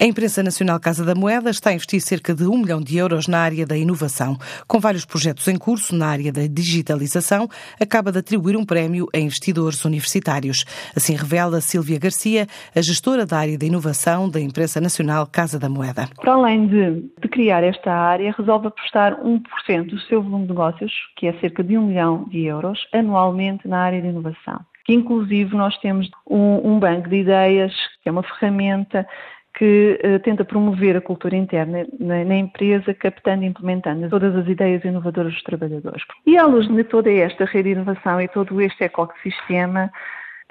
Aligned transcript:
A 0.00 0.04
Imprensa 0.06 0.42
Nacional 0.42 0.80
Casa 0.80 1.04
da 1.04 1.14
Moeda 1.14 1.50
está 1.50 1.70
a 1.70 1.72
investir 1.72 2.00
cerca 2.00 2.34
de 2.34 2.44
um 2.48 2.58
milhão 2.58 2.80
de 2.80 2.98
euros 2.98 3.28
na 3.28 3.38
área 3.38 3.64
da 3.64 3.76
inovação. 3.76 4.36
Com 4.66 4.80
vários 4.80 5.04
projetos 5.04 5.46
em 5.46 5.56
curso 5.56 5.94
na 5.94 6.08
área 6.08 6.32
da 6.32 6.48
digitalização, 6.48 7.46
acaba 7.80 8.10
de 8.10 8.18
atribuir 8.18 8.56
um 8.56 8.66
prémio 8.66 9.06
a 9.14 9.18
investidores 9.20 9.84
universitários. 9.84 10.64
Assim 10.96 11.14
revela 11.14 11.60
Silvia 11.60 11.96
Garcia, 11.96 12.48
a 12.74 12.82
gestora 12.82 13.24
da 13.24 13.38
área 13.38 13.56
da 13.56 13.64
inovação 13.64 14.28
da 14.28 14.40
Imprensa 14.40 14.80
Nacional 14.80 15.28
Casa 15.28 15.60
da 15.60 15.68
Moeda. 15.68 16.08
Para 16.16 16.32
além 16.32 16.66
de, 16.66 17.08
de 17.22 17.28
criar 17.28 17.62
esta 17.62 17.92
área, 17.92 18.34
resolve 18.36 18.66
apostar 18.66 19.16
1% 19.22 19.90
do 19.90 20.00
seu 20.00 20.20
volume 20.20 20.42
de 20.42 20.48
negócios, 20.48 20.92
que 21.16 21.28
é 21.28 21.32
cerca 21.34 21.62
de 21.62 21.78
um 21.78 21.86
milhão 21.86 22.24
de 22.24 22.42
euros, 22.46 22.80
anualmente 22.92 23.68
na 23.68 23.78
área 23.78 24.02
de 24.02 24.08
inovação. 24.08 24.58
Que 24.84 24.92
inclusive 24.92 25.54
nós 25.56 25.78
temos 25.78 26.10
um, 26.28 26.72
um 26.72 26.78
banco 26.80 27.08
de 27.08 27.18
ideias, 27.18 27.72
que 28.02 28.08
é 28.08 28.12
uma 28.12 28.24
ferramenta 28.24 29.06
que 29.54 30.00
uh, 30.04 30.18
tenta 30.20 30.44
promover 30.44 30.96
a 30.96 31.00
cultura 31.00 31.36
interna 31.36 31.86
na, 31.98 32.24
na, 32.24 32.36
empresa, 32.36 32.92
captando 32.92 33.44
e 33.44 33.46
implementando 33.46 34.08
todas 34.08 34.34
as 34.34 34.48
ideias 34.48 34.84
inovadoras 34.84 35.32
dos 35.32 35.42
trabalhadores. 35.42 36.02
E 36.26 36.36
à 36.36 36.44
luz 36.44 36.66
de 36.68 36.84
toda 36.84 37.10
esta 37.10 37.44
rede 37.44 37.70
de 37.70 37.80
inovação 37.80 38.20
e 38.20 38.28
todo 38.28 38.60
este 38.60 38.84
ecossistema, 38.84 39.90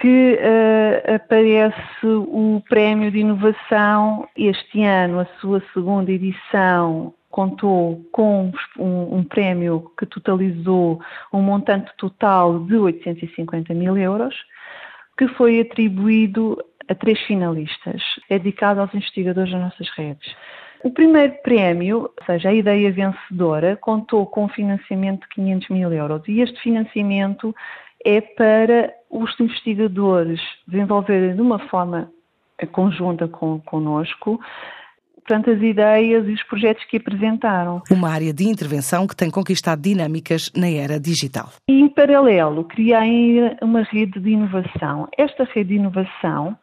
que 0.00 0.38
uh, 0.38 1.14
aparece 1.14 2.06
o 2.06 2.62
Prémio 2.68 3.10
de 3.10 3.18
Inovação 3.18 4.28
este 4.36 4.82
ano, 4.84 5.20
a 5.20 5.26
sua 5.40 5.62
segunda 5.74 6.10
edição, 6.10 7.12
contou 7.30 8.04
com 8.12 8.52
um, 8.78 9.18
um, 9.18 9.24
prémio 9.24 9.90
que 9.98 10.06
totalizou 10.06 11.00
um 11.32 11.40
montante 11.40 11.90
total 11.96 12.60
de 12.60 12.76
850 12.76 13.72
mil 13.74 13.96
euros, 13.96 14.34
que 15.16 15.26
foi 15.28 15.60
atribuído 15.60 16.58
a 16.88 16.94
três 16.94 17.20
finalistas. 17.20 18.02
É 18.28 18.38
dedicado 18.38 18.80
aos 18.80 18.94
investigadores 18.94 19.52
das 19.52 19.60
nossas 19.60 19.88
redes. 19.90 20.34
O 20.82 20.90
primeiro 20.90 21.34
prémio, 21.42 22.10
ou 22.18 22.26
seja, 22.26 22.48
a 22.48 22.54
ideia 22.54 22.90
vencedora, 22.90 23.76
contou 23.76 24.26
com 24.26 24.44
um 24.44 24.48
financiamento 24.48 25.22
de 25.22 25.28
500 25.28 25.68
mil 25.68 25.92
euros 25.92 26.22
e 26.26 26.40
este 26.40 26.60
financiamento 26.60 27.54
é 28.04 28.20
para 28.20 28.92
os 29.08 29.38
investigadores 29.38 30.40
desenvolverem 30.66 31.36
de 31.36 31.40
uma 31.40 31.60
forma 31.68 32.10
conjunta 32.72 33.28
com, 33.28 33.60
connosco 33.60 34.40
portanto, 35.24 35.50
as 35.50 35.62
ideias 35.62 36.26
e 36.26 36.32
os 36.32 36.42
projetos 36.42 36.84
que 36.84 36.96
apresentaram. 36.96 37.82
Uma 37.90 38.10
área 38.10 38.32
de 38.32 38.44
intervenção 38.44 39.06
que 39.06 39.16
tem 39.16 39.30
conquistado 39.30 39.80
dinâmicas 39.80 40.50
na 40.56 40.68
era 40.68 40.98
digital. 41.00 41.50
E, 41.68 41.80
em 41.80 41.88
paralelo, 41.88 42.64
criei 42.64 43.56
uma 43.62 43.82
rede 43.82 44.18
de 44.20 44.30
inovação. 44.30 45.08
Esta 45.16 45.44
rede 45.44 45.70
de 45.70 45.74
inovação 45.76 46.56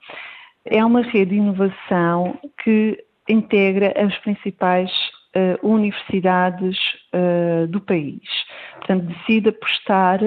é 0.65 0.83
uma 0.83 1.01
rede 1.01 1.31
de 1.31 1.37
inovação 1.37 2.37
que 2.63 3.03
integra 3.27 3.93
as 3.95 4.15
principais 4.19 4.91
uh, 5.35 5.67
universidades 5.67 6.77
uh, 7.13 7.67
do 7.67 7.79
país. 7.79 8.21
Portanto, 8.79 9.05
decide 9.05 9.49
apostar 9.49 10.19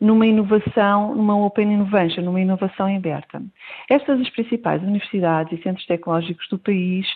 numa 0.00 0.26
inovação, 0.26 1.14
numa 1.14 1.36
Open 1.36 1.72
Innovation, 1.72 2.22
numa 2.22 2.40
inovação 2.40 2.94
aberta. 2.94 3.42
Estas 3.88 4.20
as 4.20 4.28
principais 4.30 4.82
universidades 4.82 5.58
e 5.58 5.62
centros 5.62 5.86
tecnológicos 5.86 6.46
do 6.48 6.58
país 6.58 7.06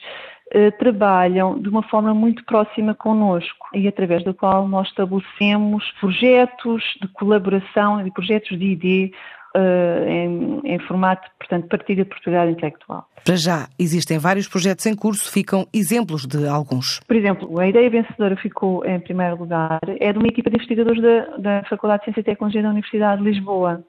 trabalham 0.78 1.58
de 1.58 1.68
uma 1.68 1.82
forma 1.82 2.14
muito 2.14 2.44
próxima 2.44 2.94
connosco 2.94 3.68
e 3.74 3.86
através 3.86 4.24
da 4.24 4.32
qual 4.32 4.66
nós 4.66 4.88
estabelecemos 4.88 5.84
projetos 6.00 6.82
de 7.02 7.08
colaboração 7.08 8.06
e 8.06 8.10
projetos 8.10 8.58
de 8.58 8.64
ID 8.64 9.12
Uh, 9.56 10.06
em, 10.06 10.60
em, 10.74 10.78
formato, 10.80 11.27
portanto, 11.38 11.68
partilha 11.68 12.05
de 12.05 12.10
propriedade 12.10 12.52
intelectual. 12.52 13.08
Para 13.24 13.34
já, 13.34 13.66
existem 13.78 14.18
vários 14.18 14.46
projetos 14.46 14.84
em 14.84 14.94
curso, 14.94 15.32
ficam 15.32 15.66
exemplos 15.72 16.27
de 16.27 16.46
alguns. 16.46 17.00
Por 17.00 17.16
exemplo, 17.16 17.58
a 17.58 17.66
ideia 17.66 17.88
vencedora 17.88 18.36
ficou 18.36 18.84
em 18.84 19.00
primeiro 19.00 19.36
lugar, 19.36 19.80
é 19.98 20.12
de 20.12 20.18
uma 20.18 20.28
equipa 20.28 20.50
de 20.50 20.56
investigadores 20.56 21.02
da, 21.02 21.36
da 21.38 21.64
Faculdade 21.64 22.00
de 22.00 22.05
Ciência 22.05 22.20
e 22.20 22.24
Tecnologia 22.24 22.62
da 22.62 22.68
Universidade 22.68 23.23
de 23.23 23.30
Lisboa. 23.30 23.83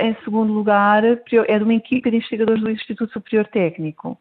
Em 0.00 0.16
segundo 0.24 0.52
lugar, 0.52 1.02
é 1.04 1.58
de 1.58 1.64
uma 1.64 1.74
equipa 1.74 2.08
de 2.08 2.18
investigadores 2.18 2.62
do 2.62 2.70
Instituto 2.70 3.12
Superior 3.12 3.48
Técnico 3.48 4.16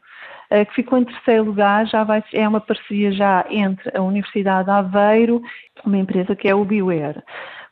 que 0.65 0.73
ficou 0.73 0.97
em 0.97 1.05
terceiro 1.05 1.43
lugar, 1.43 1.85
já 1.85 2.03
vai, 2.03 2.23
é 2.33 2.47
uma 2.47 2.59
parceria 2.59 3.11
já 3.11 3.45
entre 3.49 3.95
a 3.95 4.01
Universidade 4.01 4.65
de 4.65 4.71
Aveiro 4.71 5.41
uma 5.85 5.97
empresa 5.97 6.35
que 6.35 6.47
é 6.47 6.55
o 6.55 6.65
Beware. 6.65 7.21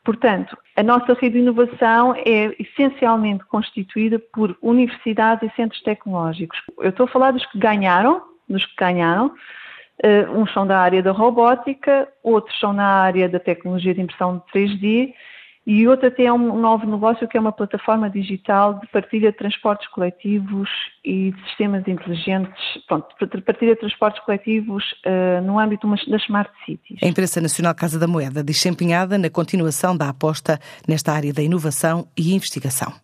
Portanto, 0.04 0.56
a 0.76 0.82
nossa 0.82 1.12
rede 1.14 1.34
de 1.34 1.38
inovação 1.40 2.14
é 2.14 2.54
essencialmente 2.58 3.44
constituída 3.44 4.18
por 4.32 4.56
universidades 4.62 5.50
e 5.50 5.54
centros 5.54 5.82
tecnológicos. 5.82 6.58
Eu 6.78 6.90
estou 6.90 7.04
a 7.04 7.08
falar 7.08 7.32
dos 7.32 7.44
que 7.46 7.58
ganharam, 7.58 8.22
dos 8.48 8.64
que 8.64 8.76
ganharam. 8.76 9.26
Uh, 10.02 10.40
uns 10.40 10.52
são 10.52 10.66
da 10.66 10.78
área 10.78 11.02
da 11.02 11.10
robótica, 11.10 12.08
outros 12.22 12.58
são 12.60 12.72
na 12.72 12.86
área 12.86 13.28
da 13.28 13.40
tecnologia 13.40 13.92
de 13.92 14.00
impressão 14.00 14.42
de 14.54 14.60
3D 14.60 15.12
e 15.68 15.86
outro 15.86 16.06
até 16.06 16.24
é 16.24 16.32
um 16.32 16.58
novo 16.58 16.86
negócio 16.86 17.28
que 17.28 17.36
é 17.36 17.40
uma 17.40 17.52
plataforma 17.52 18.08
digital 18.08 18.80
de 18.80 18.86
partilha 18.86 19.30
de 19.30 19.36
transportes 19.36 19.86
coletivos 19.88 20.70
e 21.04 21.30
de 21.30 21.42
sistemas 21.44 21.86
inteligentes, 21.86 22.56
pronto, 22.86 23.06
partilha 23.44 23.74
de 23.74 23.80
transportes 23.80 24.18
coletivos 24.24 24.82
uh, 25.04 25.42
no 25.42 25.58
âmbito 25.58 25.86
das 25.86 26.22
Smart 26.22 26.50
Cities. 26.64 26.98
A 27.02 27.06
Imprensa 27.06 27.38
Nacional 27.42 27.74
Casa 27.74 27.98
da 27.98 28.06
Moeda 28.06 28.42
diz 28.42 28.64
empenhada 28.64 29.18
na 29.18 29.28
continuação 29.28 29.94
da 29.94 30.08
aposta 30.08 30.58
nesta 30.88 31.12
área 31.12 31.34
da 31.34 31.42
inovação 31.42 32.08
e 32.16 32.34
investigação. 32.34 32.90